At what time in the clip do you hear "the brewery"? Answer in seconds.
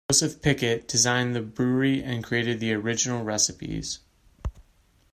1.35-2.01